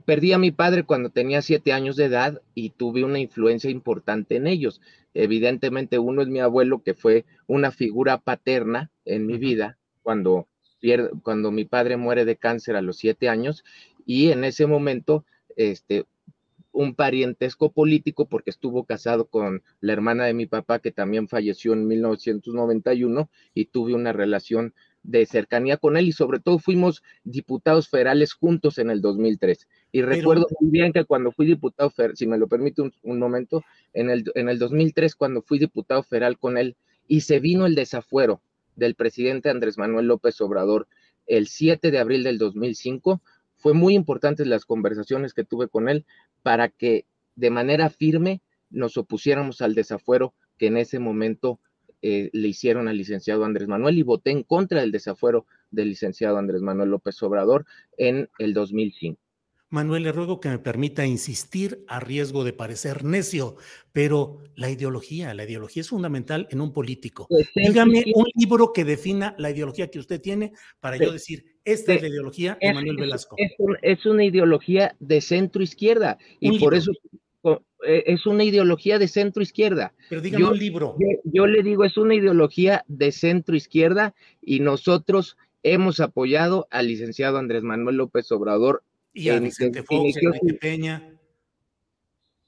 Perdí 0.05 0.33
a 0.33 0.39
mi 0.39 0.51
padre 0.51 0.83
cuando 0.83 1.11
tenía 1.11 1.41
siete 1.41 1.71
años 1.71 1.95
de 1.95 2.05
edad 2.05 2.41
y 2.55 2.71
tuve 2.71 3.05
una 3.05 3.19
influencia 3.19 3.69
importante 3.69 4.35
en 4.35 4.47
ellos. 4.47 4.81
Evidentemente, 5.13 5.99
uno 5.99 6.21
es 6.21 6.27
mi 6.27 6.39
abuelo, 6.39 6.83
que 6.83 6.93
fue 6.93 7.23
una 7.47 7.71
figura 7.71 8.17
paterna 8.17 8.91
en 9.05 9.27
mi 9.27 9.37
vida 9.37 9.77
cuando, 10.03 10.47
cuando 11.23 11.51
mi 11.51 11.63
padre 11.63 11.95
muere 11.95 12.25
de 12.25 12.35
cáncer 12.35 12.75
a 12.75 12.81
los 12.81 12.97
siete 12.97 13.29
años, 13.29 13.63
y 14.05 14.31
en 14.31 14.43
ese 14.43 14.67
momento 14.67 15.23
este, 15.55 16.05
un 16.75 16.93
parientesco 16.93 17.71
político 17.71 18.27
porque 18.27 18.49
estuvo 18.49 18.83
casado 18.83 19.25
con 19.27 19.63
la 19.79 19.93
hermana 19.93 20.25
de 20.25 20.33
mi 20.33 20.45
papá 20.45 20.79
que 20.79 20.91
también 20.91 21.27
falleció 21.27 21.73
en 21.73 21.87
1991 21.87 23.29
y 23.53 23.65
tuve 23.65 23.93
una 23.93 24.11
relación 24.11 24.73
de 25.01 25.25
cercanía 25.25 25.77
con 25.77 25.97
él 25.97 26.07
y 26.07 26.11
sobre 26.11 26.39
todo 26.39 26.59
fuimos 26.59 27.03
diputados 27.23 27.89
federales 27.89 28.33
juntos 28.33 28.77
en 28.77 28.89
el 28.89 29.01
2003. 29.01 29.67
Y 29.91 30.01
recuerdo 30.01 30.47
muy 30.59 30.71
bien 30.71 30.91
que 30.91 31.05
cuando 31.05 31.31
fui 31.31 31.45
diputado 31.45 31.89
federal, 31.91 32.17
si 32.17 32.27
me 32.27 32.37
lo 32.37 32.47
permite 32.47 32.81
un, 32.81 33.19
momento, 33.19 33.63
en 33.93 34.09
el, 34.09 34.25
en 34.35 34.49
el 34.49 34.59
2003 34.59 35.15
cuando 35.15 35.41
fui 35.41 35.59
diputado 35.59 36.03
federal 36.03 36.37
con 36.37 36.57
él 36.57 36.75
y 37.07 37.21
se 37.21 37.39
vino 37.39 37.65
el 37.65 37.75
desafuero 37.75 38.41
del 38.75 38.95
presidente 38.95 39.49
Andrés 39.49 39.77
Manuel 39.77 40.07
López 40.07 40.41
Obrador 40.41 40.87
el 41.27 41.47
7 41.47 41.91
de 41.91 41.99
abril 41.99 42.23
del 42.23 42.37
2005, 42.37 43.21
fue 43.65 43.73
muy 43.73 43.95
importante 43.95 44.45
las 44.45 44.63
conversaciones 44.63 45.33
que 45.33 45.43
tuve 45.43 45.67
con 45.67 45.89
él 45.89 46.05
para 46.43 46.69
que 46.69 47.07
de 47.35 47.49
manera 47.49 47.89
firme 47.89 48.43
nos 48.69 48.95
opusiéramos 48.95 49.59
al 49.59 49.73
desafuero 49.73 50.35
que 50.59 50.67
en 50.67 50.77
ese 50.77 50.99
momento 50.99 51.59
eh, 52.03 52.29
le 52.31 52.47
hicieron 52.47 52.87
al 52.87 52.97
licenciado 52.97 53.43
Andrés 53.43 53.67
Manuel 53.67 53.97
y 53.97 54.03
voté 54.03 54.29
en 54.29 54.43
contra 54.43 54.81
del 54.81 54.91
desafuero 54.91 55.47
del 55.71 55.89
licenciado 55.89 56.37
Andrés 56.37 56.61
Manuel 56.61 56.91
López 56.91 57.23
Obrador 57.23 57.65
en 57.97 58.29
el 58.37 58.53
2005. 58.53 59.19
Manuel, 59.69 60.03
le 60.03 60.11
ruego 60.11 60.39
que 60.39 60.49
me 60.49 60.59
permita 60.59 61.05
insistir 61.05 61.83
a 61.87 61.99
riesgo 61.99 62.43
de 62.43 62.53
parecer 62.53 63.03
necio, 63.03 63.55
pero 63.91 64.37
la 64.55 64.69
ideología, 64.69 65.33
la 65.33 65.43
ideología 65.43 65.81
es 65.81 65.89
fundamental 65.89 66.47
en 66.51 66.61
un 66.61 66.71
político. 66.71 67.25
Pues 67.27 67.49
Dígame 67.55 68.03
un 68.13 68.25
libro 68.35 68.71
que 68.73 68.85
defina 68.85 69.35
la 69.37 69.49
ideología 69.49 69.89
que 69.89 69.99
usted 69.99 70.21
tiene 70.21 70.53
para 70.79 70.97
yo 70.97 71.11
decir, 71.11 71.57
esta 71.65 71.93
es 71.93 72.01
la 72.01 72.09
ideología 72.09 72.57
de 72.61 72.73
Manuel 72.73 72.97
Velasco. 72.97 73.35
Es, 73.81 74.05
una 74.05 74.23
ideología 74.23 74.95
de 74.99 75.19
centro 75.19 75.63
izquierda 75.63 76.19
y 76.39 76.59
por 76.59 76.75
eso 76.75 76.91
e, 77.85 78.03
es 78.05 78.25
una 78.27 78.43
ideología 78.43 78.99
de 78.99 79.07
centro 79.07 79.41
izquierda. 79.41 79.93
Pero 80.09 80.21
dígame 80.21 80.45
un 80.45 80.59
libro. 80.59 80.95
yo 81.23 81.47
le 81.47 81.63
digo, 81.63 81.83
es 81.83 81.97
una 81.97 82.13
ideología 82.13 82.85
de 82.87 83.11
centro 83.11 83.55
izquierda 83.55 84.13
y 84.41 84.59
nosotros 84.59 85.37
hemos 85.63 85.99
apoyado 85.99 86.67
al 86.69 86.87
licenciado 86.87 87.39
Andrés 87.39 87.63
Manuel 87.63 87.97
López 87.97 88.31
Obrador 88.31 88.83
y 89.15 89.29
a 89.29 89.39
Vicente 89.39 89.81
Fox, 89.81 90.13
y 90.43 90.53
Peña. 90.53 91.09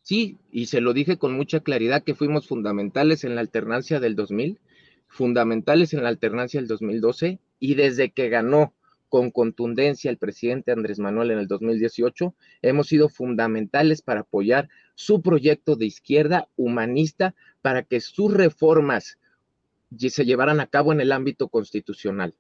Sí, 0.01 0.38
y 0.51 0.67
se 0.67 0.81
lo 0.81 0.93
dije 0.93 1.17
con 1.17 1.33
mucha 1.33 1.62
claridad 1.62 2.03
que 2.03 2.13
fuimos 2.13 2.47
fundamentales 2.47 3.24
en 3.24 3.36
la 3.36 3.41
alternancia 3.41 4.00
del 4.00 4.15
2000, 4.15 4.59
fundamentales 5.07 5.93
en 5.93 6.03
la 6.03 6.09
alternancia 6.09 6.59
del 6.59 6.67
2012, 6.67 7.39
y 7.59 7.75
desde 7.75 8.12
que 8.12 8.29
ganó 8.29 8.74
con 9.09 9.31
contundencia 9.31 10.12
el 10.12 10.17
presidente 10.17 10.71
Andrés 10.71 11.00
Manuel 11.00 11.31
en 11.31 11.39
el 11.39 11.47
2018, 11.47 12.36
hemos 12.62 12.88
sido 12.88 13.07
fundamentales 13.09 14.01
para 14.01 14.21
apoyar 14.21 14.69
su 14.95 15.21
proyecto 15.21 15.77
de 15.77 15.86
izquierda 15.86 16.50
humanista 16.57 17.33
para 17.62 17.83
que 17.83 18.01
sus 18.01 18.33
reformas 18.33 19.17
se 19.97 20.25
llevaran 20.25 20.59
a 20.59 20.67
cabo 20.67 20.91
en 20.91 21.00
el 21.00 21.13
ámbito 21.13 21.47
constitucional. 21.47 22.36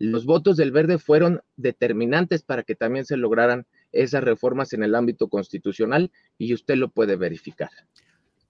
Los 0.00 0.24
votos 0.24 0.56
del 0.56 0.72
verde 0.72 0.98
fueron 0.98 1.42
determinantes 1.56 2.42
para 2.42 2.62
que 2.62 2.74
también 2.74 3.04
se 3.04 3.18
lograran 3.18 3.66
esas 3.92 4.24
reformas 4.24 4.72
en 4.72 4.82
el 4.82 4.94
ámbito 4.94 5.28
constitucional 5.28 6.10
y 6.38 6.54
usted 6.54 6.76
lo 6.76 6.88
puede 6.88 7.16
verificar. 7.16 7.68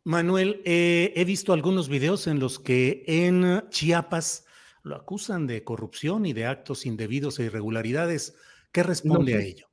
Manuel, 0.04 0.62
eh, 0.64 1.12
he 1.16 1.24
visto 1.24 1.52
algunos 1.52 1.88
videos 1.88 2.28
en 2.28 2.38
los 2.38 2.60
que 2.60 3.02
en 3.08 3.68
Chiapas 3.68 4.46
lo 4.84 4.94
acusan 4.94 5.48
de 5.48 5.64
corrupción 5.64 6.24
y 6.24 6.32
de 6.34 6.46
actos 6.46 6.86
indebidos 6.86 7.40
e 7.40 7.46
irregularidades. 7.46 8.36
¿Qué 8.70 8.84
responde 8.84 9.34
a 9.34 9.40
ello? 9.40 9.66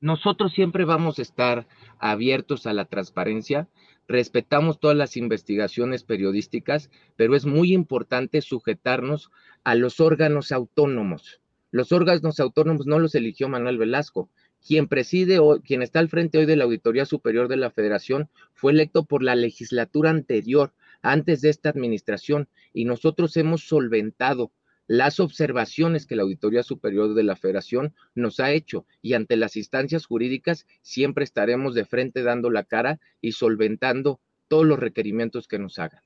Nosotros 0.00 0.54
siempre 0.54 0.86
vamos 0.86 1.18
a 1.18 1.22
estar 1.22 1.68
abiertos 1.98 2.64
a 2.66 2.72
la 2.72 2.86
transparencia, 2.86 3.68
respetamos 4.08 4.80
todas 4.80 4.96
las 4.96 5.18
investigaciones 5.18 6.02
periodísticas, 6.02 6.90
pero 7.16 7.36
es 7.36 7.44
muy 7.44 7.74
importante 7.74 8.40
sujetarnos 8.40 9.30
a 9.64 9.74
los 9.74 10.00
órganos 10.00 10.52
autónomos. 10.52 11.40
Los 11.70 11.92
órganos 11.92 12.40
autónomos 12.40 12.86
no 12.86 12.98
los 12.98 13.14
eligió 13.14 13.48
Manuel 13.48 13.78
Velasco. 13.78 14.28
Quien 14.66 14.88
preside 14.88 15.38
o 15.38 15.60
quien 15.60 15.82
está 15.82 16.00
al 16.00 16.08
frente 16.08 16.38
hoy 16.38 16.46
de 16.46 16.56
la 16.56 16.64
Auditoría 16.64 17.06
Superior 17.06 17.48
de 17.48 17.56
la 17.56 17.70
Federación 17.70 18.28
fue 18.52 18.72
electo 18.72 19.04
por 19.04 19.22
la 19.22 19.34
legislatura 19.34 20.10
anterior, 20.10 20.72
antes 21.02 21.40
de 21.40 21.48
esta 21.48 21.70
administración, 21.70 22.48
y 22.74 22.84
nosotros 22.84 23.36
hemos 23.36 23.62
solventado 23.66 24.52
las 24.86 25.20
observaciones 25.20 26.04
que 26.04 26.16
la 26.16 26.24
Auditoría 26.24 26.64
Superior 26.64 27.14
de 27.14 27.22
la 27.22 27.36
Federación 27.36 27.94
nos 28.16 28.40
ha 28.40 28.50
hecho 28.50 28.86
y 29.00 29.14
ante 29.14 29.36
las 29.36 29.56
instancias 29.56 30.04
jurídicas 30.04 30.66
siempre 30.82 31.22
estaremos 31.22 31.76
de 31.76 31.84
frente 31.84 32.24
dando 32.24 32.50
la 32.50 32.64
cara 32.64 32.98
y 33.20 33.32
solventando 33.32 34.20
todos 34.48 34.66
los 34.66 34.80
requerimientos 34.80 35.46
que 35.46 35.60
nos 35.60 35.78
hagan. 35.78 36.02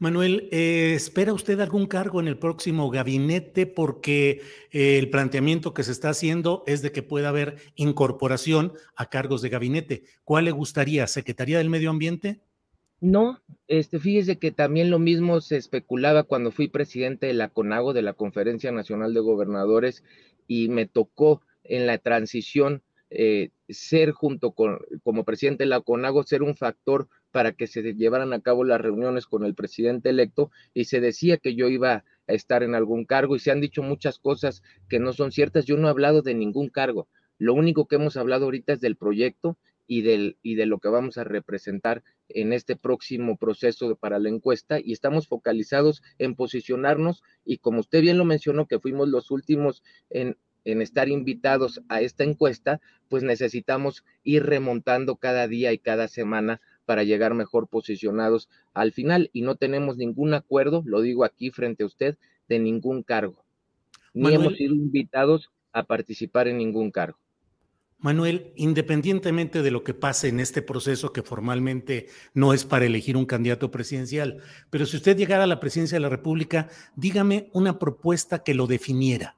Manuel, 0.00 0.48
eh, 0.50 0.94
¿espera 0.94 1.34
usted 1.34 1.60
algún 1.60 1.86
cargo 1.86 2.20
en 2.20 2.26
el 2.26 2.38
próximo 2.38 2.88
gabinete? 2.88 3.66
Porque 3.66 4.40
eh, 4.72 4.98
el 4.98 5.10
planteamiento 5.10 5.74
que 5.74 5.82
se 5.82 5.92
está 5.92 6.08
haciendo 6.08 6.64
es 6.66 6.80
de 6.80 6.90
que 6.90 7.02
pueda 7.02 7.28
haber 7.28 7.56
incorporación 7.74 8.72
a 8.96 9.10
cargos 9.10 9.42
de 9.42 9.50
gabinete. 9.50 10.04
¿Cuál 10.24 10.46
le 10.46 10.52
gustaría? 10.52 11.06
¿Secretaría 11.06 11.58
del 11.58 11.68
Medio 11.68 11.90
Ambiente? 11.90 12.40
No, 13.02 13.42
este, 13.68 13.98
fíjese 13.98 14.38
que 14.38 14.50
también 14.50 14.90
lo 14.90 14.98
mismo 14.98 15.42
se 15.42 15.58
especulaba 15.58 16.22
cuando 16.22 16.50
fui 16.50 16.68
presidente 16.68 17.26
de 17.26 17.34
la 17.34 17.50
CONAGO, 17.50 17.92
de 17.92 18.00
la 18.00 18.14
Conferencia 18.14 18.72
Nacional 18.72 19.12
de 19.12 19.20
Gobernadores, 19.20 20.02
y 20.46 20.70
me 20.70 20.86
tocó 20.86 21.42
en 21.62 21.86
la 21.86 21.98
transición 21.98 22.82
eh, 23.10 23.50
ser 23.68 24.12
junto 24.12 24.52
con, 24.52 24.78
como 25.02 25.24
presidente 25.24 25.64
de 25.64 25.68
la 25.68 25.82
CONAGO, 25.82 26.22
ser 26.22 26.42
un 26.42 26.56
factor 26.56 27.10
para 27.30 27.52
que 27.52 27.66
se 27.66 27.82
llevaran 27.94 28.32
a 28.32 28.40
cabo 28.40 28.64
las 28.64 28.80
reuniones 28.80 29.26
con 29.26 29.44
el 29.44 29.54
presidente 29.54 30.10
electo 30.10 30.50
y 30.74 30.84
se 30.84 31.00
decía 31.00 31.38
que 31.38 31.54
yo 31.54 31.68
iba 31.68 32.04
estar 32.34 32.62
en 32.62 32.74
algún 32.74 33.04
cargo 33.04 33.36
y 33.36 33.38
se 33.38 33.50
han 33.50 33.60
dicho 33.60 33.82
muchas 33.82 34.18
cosas 34.18 34.62
que 34.88 34.98
no 34.98 35.12
son 35.12 35.32
ciertas. 35.32 35.64
Yo 35.66 35.76
no 35.76 35.88
he 35.88 35.90
hablado 35.90 36.22
de 36.22 36.34
ningún 36.34 36.68
cargo. 36.68 37.08
Lo 37.38 37.54
único 37.54 37.86
que 37.86 37.96
hemos 37.96 38.16
hablado 38.16 38.44
ahorita 38.44 38.74
es 38.74 38.80
del 38.80 38.96
proyecto 38.96 39.56
y, 39.86 40.02
del, 40.02 40.36
y 40.42 40.54
de 40.54 40.66
lo 40.66 40.78
que 40.78 40.88
vamos 40.88 41.18
a 41.18 41.24
representar 41.24 42.02
en 42.28 42.52
este 42.52 42.76
próximo 42.76 43.36
proceso 43.36 43.96
para 43.96 44.18
la 44.18 44.28
encuesta 44.28 44.78
y 44.78 44.92
estamos 44.92 45.26
focalizados 45.26 46.02
en 46.18 46.36
posicionarnos 46.36 47.22
y 47.44 47.58
como 47.58 47.80
usted 47.80 48.00
bien 48.00 48.18
lo 48.18 48.24
mencionó 48.24 48.66
que 48.66 48.78
fuimos 48.78 49.08
los 49.08 49.32
últimos 49.32 49.82
en, 50.10 50.36
en 50.64 50.82
estar 50.82 51.08
invitados 51.08 51.82
a 51.88 52.02
esta 52.02 52.22
encuesta, 52.22 52.80
pues 53.08 53.24
necesitamos 53.24 54.04
ir 54.22 54.44
remontando 54.44 55.16
cada 55.16 55.48
día 55.48 55.72
y 55.72 55.78
cada 55.78 56.06
semana 56.06 56.60
para 56.90 57.04
llegar 57.04 57.34
mejor 57.34 57.68
posicionados 57.68 58.48
al 58.74 58.90
final 58.90 59.30
y 59.32 59.42
no 59.42 59.54
tenemos 59.54 59.96
ningún 59.96 60.34
acuerdo, 60.34 60.82
lo 60.84 61.02
digo 61.02 61.22
aquí 61.22 61.52
frente 61.52 61.84
a 61.84 61.86
usted, 61.86 62.18
de 62.48 62.58
ningún 62.58 63.04
cargo. 63.04 63.44
Ni 64.12 64.34
hemos 64.34 64.56
sido 64.56 64.74
invitados 64.74 65.52
a 65.72 65.84
participar 65.84 66.48
en 66.48 66.58
ningún 66.58 66.90
cargo. 66.90 67.16
Manuel, 67.98 68.52
independientemente 68.56 69.62
de 69.62 69.70
lo 69.70 69.84
que 69.84 69.94
pase 69.94 70.26
en 70.26 70.40
este 70.40 70.62
proceso, 70.62 71.12
que 71.12 71.22
formalmente 71.22 72.08
no 72.34 72.52
es 72.52 72.64
para 72.64 72.86
elegir 72.86 73.16
un 73.16 73.24
candidato 73.24 73.70
presidencial, 73.70 74.38
pero 74.70 74.84
si 74.84 74.96
usted 74.96 75.16
llegara 75.16 75.44
a 75.44 75.46
la 75.46 75.60
presidencia 75.60 75.94
de 75.94 76.02
la 76.02 76.08
República, 76.08 76.70
dígame 76.96 77.50
una 77.52 77.78
propuesta 77.78 78.42
que 78.42 78.54
lo 78.54 78.66
definiera. 78.66 79.36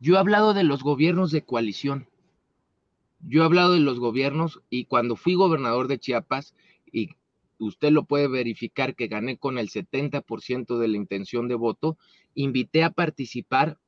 Yo 0.00 0.16
he 0.16 0.18
hablado 0.18 0.52
de 0.52 0.64
los 0.64 0.82
gobiernos 0.82 1.30
de 1.30 1.46
coalición. 1.46 2.08
Yo 3.26 3.42
he 3.42 3.44
hablado 3.44 3.72
de 3.72 3.80
los 3.80 3.98
gobiernos 3.98 4.60
y 4.70 4.84
cuando 4.84 5.16
fui 5.16 5.34
gobernador 5.34 5.88
de 5.88 5.98
Chiapas, 5.98 6.54
y 6.92 7.10
usted 7.58 7.90
lo 7.90 8.04
puede 8.04 8.28
verificar 8.28 8.94
que 8.94 9.08
gané 9.08 9.38
con 9.38 9.58
el 9.58 9.70
70% 9.70 10.78
de 10.78 10.88
la 10.88 10.96
intención 10.96 11.48
de 11.48 11.54
voto, 11.54 11.96
invité 12.34 12.84
a 12.84 12.90
participar 12.90 13.78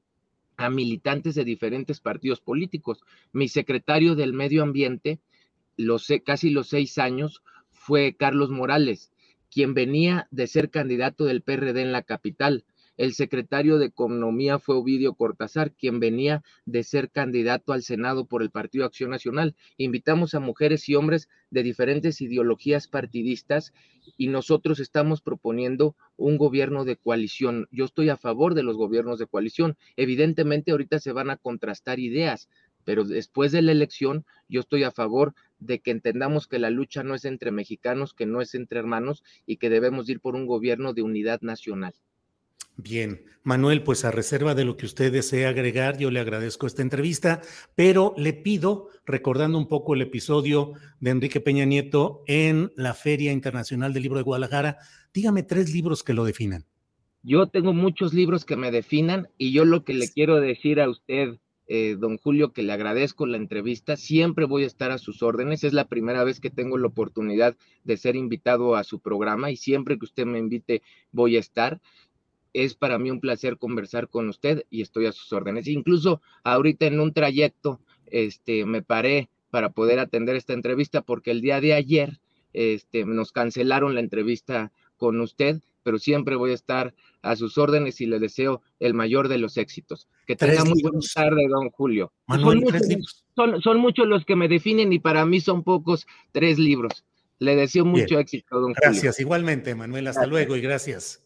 a 0.56 0.70
militantes 0.70 1.34
de 1.34 1.44
diferentes 1.44 2.00
partidos 2.00 2.40
políticos. 2.40 3.02
Mi 3.32 3.48
secretario 3.48 4.14
del 4.14 4.32
Medio 4.32 4.62
Ambiente, 4.62 5.20
los, 5.76 6.08
casi 6.24 6.50
los 6.50 6.68
seis 6.68 6.96
años, 6.98 7.42
fue 7.70 8.16
Carlos 8.18 8.50
Morales, 8.50 9.12
quien 9.50 9.74
venía 9.74 10.28
de 10.30 10.46
ser 10.46 10.70
candidato 10.70 11.24
del 11.24 11.42
PRD 11.42 11.82
en 11.82 11.92
la 11.92 12.02
capital. 12.02 12.64
El 12.96 13.12
secretario 13.12 13.76
de 13.78 13.86
Economía 13.86 14.58
fue 14.58 14.74
Ovidio 14.74 15.12
Cortázar, 15.12 15.74
quien 15.74 16.00
venía 16.00 16.42
de 16.64 16.82
ser 16.82 17.10
candidato 17.10 17.74
al 17.74 17.82
Senado 17.82 18.24
por 18.24 18.40
el 18.40 18.50
Partido 18.50 18.86
Acción 18.86 19.10
Nacional. 19.10 19.54
Invitamos 19.76 20.34
a 20.34 20.40
mujeres 20.40 20.88
y 20.88 20.94
hombres 20.94 21.28
de 21.50 21.62
diferentes 21.62 22.22
ideologías 22.22 22.88
partidistas 22.88 23.74
y 24.16 24.28
nosotros 24.28 24.80
estamos 24.80 25.20
proponiendo 25.20 25.94
un 26.16 26.38
gobierno 26.38 26.86
de 26.86 26.96
coalición. 26.96 27.68
Yo 27.70 27.84
estoy 27.84 28.08
a 28.08 28.16
favor 28.16 28.54
de 28.54 28.62
los 28.62 28.78
gobiernos 28.78 29.18
de 29.18 29.26
coalición. 29.26 29.76
Evidentemente 29.96 30.70
ahorita 30.70 30.98
se 30.98 31.12
van 31.12 31.28
a 31.28 31.36
contrastar 31.36 31.98
ideas, 32.00 32.48
pero 32.84 33.04
después 33.04 33.52
de 33.52 33.60
la 33.60 33.72
elección 33.72 34.24
yo 34.48 34.60
estoy 34.60 34.84
a 34.84 34.90
favor 34.90 35.34
de 35.58 35.80
que 35.80 35.90
entendamos 35.90 36.46
que 36.46 36.58
la 36.58 36.70
lucha 36.70 37.02
no 37.02 37.14
es 37.14 37.26
entre 37.26 37.50
mexicanos, 37.50 38.14
que 38.14 38.24
no 38.24 38.40
es 38.40 38.54
entre 38.54 38.78
hermanos 38.78 39.22
y 39.44 39.58
que 39.58 39.68
debemos 39.68 40.08
ir 40.08 40.20
por 40.20 40.34
un 40.34 40.46
gobierno 40.46 40.94
de 40.94 41.02
unidad 41.02 41.42
nacional. 41.42 41.92
Bien, 42.78 43.24
Manuel, 43.42 43.82
pues 43.82 44.04
a 44.04 44.10
reserva 44.10 44.54
de 44.54 44.64
lo 44.64 44.76
que 44.76 44.84
usted 44.84 45.10
desee 45.10 45.46
agregar, 45.46 45.96
yo 45.96 46.10
le 46.10 46.20
agradezco 46.20 46.66
esta 46.66 46.82
entrevista, 46.82 47.40
pero 47.74 48.12
le 48.18 48.34
pido, 48.34 48.90
recordando 49.06 49.56
un 49.56 49.66
poco 49.66 49.94
el 49.94 50.02
episodio 50.02 50.72
de 51.00 51.10
Enrique 51.10 51.40
Peña 51.40 51.64
Nieto 51.64 52.22
en 52.26 52.70
la 52.76 52.92
Feria 52.92 53.32
Internacional 53.32 53.94
del 53.94 54.02
Libro 54.02 54.18
de 54.18 54.24
Guadalajara, 54.24 54.76
dígame 55.14 55.42
tres 55.42 55.72
libros 55.72 56.02
que 56.02 56.12
lo 56.12 56.24
definan. 56.24 56.66
Yo 57.22 57.46
tengo 57.46 57.72
muchos 57.72 58.12
libros 58.12 58.44
que 58.44 58.56
me 58.56 58.70
definan 58.70 59.28
y 59.38 59.52
yo 59.52 59.64
lo 59.64 59.82
que 59.82 59.94
le 59.94 60.08
quiero 60.08 60.38
decir 60.38 60.78
a 60.78 60.90
usted, 60.90 61.38
eh, 61.66 61.96
don 61.98 62.18
Julio, 62.18 62.52
que 62.52 62.62
le 62.62 62.72
agradezco 62.72 63.26
la 63.26 63.36
entrevista, 63.38 63.96
siempre 63.96 64.44
voy 64.44 64.64
a 64.64 64.68
estar 64.68 64.90
a 64.90 64.98
sus 64.98 65.22
órdenes, 65.22 65.64
es 65.64 65.72
la 65.72 65.88
primera 65.88 66.24
vez 66.24 66.40
que 66.40 66.50
tengo 66.50 66.78
la 66.78 66.88
oportunidad 66.88 67.56
de 67.84 67.96
ser 67.96 68.16
invitado 68.16 68.76
a 68.76 68.84
su 68.84 69.00
programa 69.00 69.50
y 69.50 69.56
siempre 69.56 69.98
que 69.98 70.04
usted 70.04 70.26
me 70.26 70.38
invite 70.38 70.82
voy 71.10 71.36
a 71.36 71.40
estar 71.40 71.80
es 72.56 72.74
para 72.74 72.98
mí 72.98 73.10
un 73.10 73.20
placer 73.20 73.58
conversar 73.58 74.08
con 74.08 74.30
usted 74.30 74.64
y 74.70 74.80
estoy 74.80 75.04
a 75.06 75.12
sus 75.12 75.30
órdenes. 75.32 75.68
Incluso 75.68 76.22
ahorita 76.42 76.86
en 76.86 77.00
un 77.00 77.12
trayecto, 77.12 77.80
este, 78.06 78.64
me 78.64 78.82
paré 78.82 79.28
para 79.50 79.70
poder 79.70 79.98
atender 79.98 80.36
esta 80.36 80.54
entrevista 80.54 81.02
porque 81.02 81.30
el 81.30 81.42
día 81.42 81.60
de 81.60 81.74
ayer, 81.74 82.18
este, 82.54 83.04
nos 83.04 83.32
cancelaron 83.32 83.94
la 83.94 84.00
entrevista 84.00 84.72
con 84.96 85.20
usted, 85.20 85.60
pero 85.82 85.98
siempre 85.98 86.34
voy 86.34 86.52
a 86.52 86.54
estar 86.54 86.94
a 87.20 87.36
sus 87.36 87.58
órdenes 87.58 88.00
y 88.00 88.06
le 88.06 88.18
deseo 88.18 88.62
el 88.80 88.94
mayor 88.94 89.28
de 89.28 89.36
los 89.36 89.58
éxitos. 89.58 90.08
Que 90.26 90.34
tenga 90.34 90.64
muy 90.64 90.80
buena 90.80 91.00
tarde, 91.14 91.46
don 91.48 91.68
Julio. 91.70 92.12
son, 92.26 92.58
muchos, 92.60 93.24
son, 93.62 93.78
muchos 93.78 94.08
los 94.08 94.24
que 94.24 94.34
me 94.34 94.48
definen 94.48 94.94
y 94.94 94.98
para 94.98 95.26
mí 95.26 95.40
son 95.40 95.62
pocos 95.62 96.06
tres 96.32 96.58
libros. 96.58 97.04
Le 97.38 97.54
deseo 97.54 97.84
mucho 97.84 98.18
éxito, 98.18 98.54
don 98.54 98.72
Julio. 98.72 98.80
Gracias, 98.80 99.20
igualmente, 99.20 99.74
Manuel. 99.74 100.06
Hasta 100.06 100.26
luego 100.26 100.56
y 100.56 100.62
gracias. 100.62 101.25